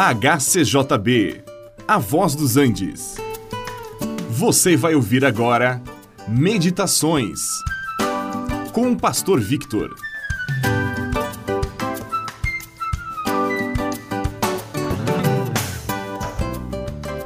[0.00, 1.42] HCJB,
[1.88, 3.16] A Voz dos Andes.
[4.30, 5.82] Você vai ouvir agora
[6.28, 7.40] Meditações
[8.72, 9.92] com o Pastor Victor.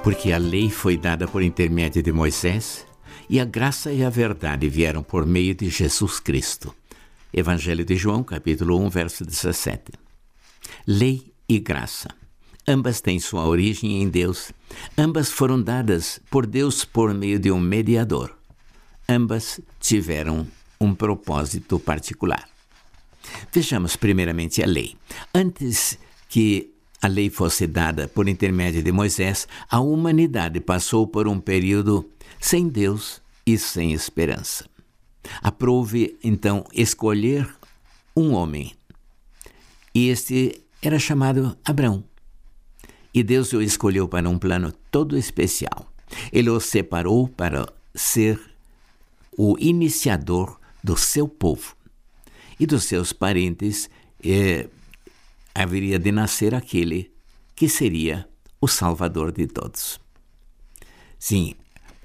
[0.03, 2.87] Porque a lei foi dada por intermédio de Moisés
[3.29, 6.75] e a graça e a verdade vieram por meio de Jesus Cristo.
[7.35, 9.93] Evangelho de João, capítulo 1, verso 17.
[10.87, 12.22] Lei e graça
[12.67, 14.53] Ambas têm sua origem em Deus.
[14.97, 18.37] Ambas foram dadas por Deus por meio de um mediador.
[19.09, 20.47] Ambas tiveram
[20.81, 22.49] um propósito particular.
[23.53, 24.97] Vejamos primeiramente a lei.
[25.35, 25.99] Antes
[26.29, 32.09] que a lei fosse dada por intermédio de Moisés, a humanidade passou por um período
[32.41, 34.71] sem Deus e sem esperança.
[35.43, 37.49] Aprove então escolher
[38.17, 38.73] um homem.
[39.95, 42.05] E este era chamado Abraão.
[43.15, 45.93] E Deus o escolheu para um plano todo especial.
[46.33, 48.41] Ele o separou para ser
[49.37, 51.77] o iniciador do seu povo.
[52.59, 53.91] E dos seus parentes
[54.25, 54.69] eh,
[55.55, 57.11] haveria de nascer aquele
[57.55, 58.29] que seria
[58.61, 60.01] o Salvador de todos.
[61.19, 61.55] Sim,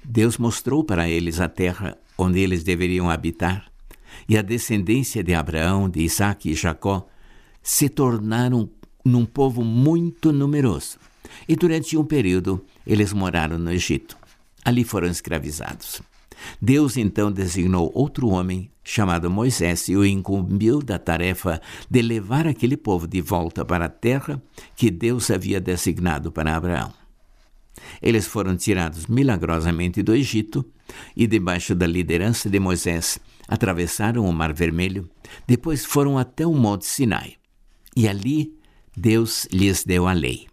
[0.04, 3.70] Deus mostrou para eles a terra onde eles deveriam habitar,
[4.28, 7.06] e a descendência de Abraão, de Isaac e Jacó
[7.62, 8.68] se tornaram
[9.08, 10.98] num povo muito numeroso.
[11.48, 14.16] E durante um período eles moraram no Egito.
[14.64, 16.00] Ali foram escravizados.
[16.60, 22.76] Deus então designou outro homem chamado Moisés e o incumbiu da tarefa de levar aquele
[22.76, 24.40] povo de volta para a terra
[24.76, 26.92] que Deus havia designado para Abraão.
[28.00, 30.64] Eles foram tirados milagrosamente do Egito
[31.16, 35.08] e, debaixo da liderança de Moisés, atravessaram o Mar Vermelho,
[35.46, 37.34] depois foram até o Monte Sinai.
[37.96, 38.57] E ali
[38.98, 40.48] Deus lhes deu a lei.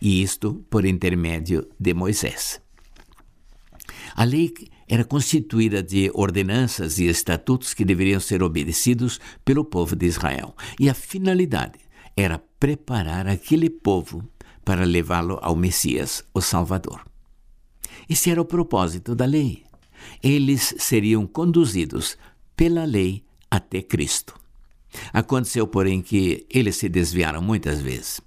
[0.00, 2.60] E isto por intermédio de Moisés.
[4.14, 4.52] A lei
[4.88, 10.54] era constituída de ordenanças e estatutos que deveriam ser obedecidos pelo povo de Israel.
[10.80, 11.78] E a finalidade
[12.16, 14.26] era preparar aquele povo
[14.64, 17.04] para levá-lo ao Messias, o Salvador.
[18.08, 19.64] Esse era o propósito da lei.
[20.22, 22.16] Eles seriam conduzidos
[22.56, 24.47] pela lei até Cristo.
[25.12, 28.20] Aconteceu, porém, que eles se desviaram muitas vezes.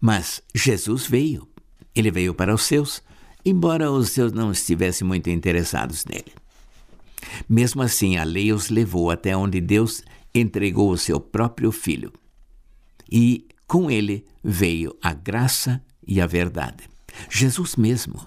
[0.00, 1.48] Mas Jesus veio.
[1.94, 3.02] Ele veio para os seus,
[3.44, 6.32] embora os seus não estivessem muito interessados nele.
[7.48, 10.02] Mesmo assim, a lei os levou até onde Deus
[10.34, 12.12] entregou o seu próprio Filho.
[13.10, 16.84] E com ele veio a graça e a verdade.
[17.30, 18.26] Jesus mesmo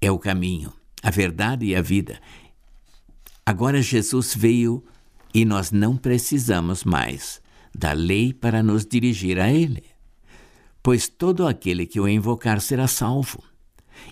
[0.00, 0.72] é o caminho,
[1.02, 2.20] a verdade e a vida.
[3.44, 4.84] Agora Jesus veio
[5.32, 7.40] e nós não precisamos mais
[7.74, 9.84] da lei para nos dirigir a Ele,
[10.82, 13.42] pois todo aquele que o invocar será salvo.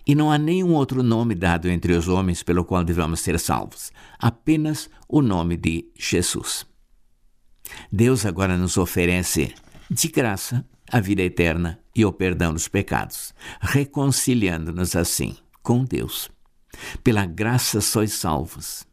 [0.06, 3.92] E não há nenhum outro nome dado entre os homens pelo qual devamos ser salvos,
[4.18, 6.66] apenas o nome de Jesus.
[7.90, 9.54] Deus agora nos oferece,
[9.90, 16.30] de graça, a vida eterna e o perdão dos pecados, reconciliando-nos assim com Deus.
[17.02, 18.86] Pela graça sois salvos.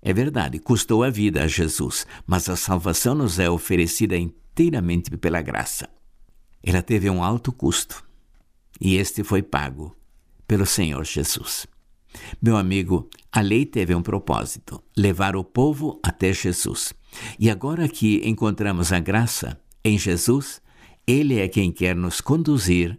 [0.00, 5.42] É verdade, custou a vida a Jesus, mas a salvação nos é oferecida inteiramente pela
[5.42, 5.88] graça.
[6.62, 8.04] Ela teve um alto custo
[8.80, 9.96] e este foi pago
[10.46, 11.66] pelo Senhor Jesus.
[12.40, 16.92] Meu amigo, a lei teve um propósito: levar o povo até Jesus.
[17.38, 20.60] E agora que encontramos a graça em Jesus,
[21.06, 22.98] Ele é quem quer nos conduzir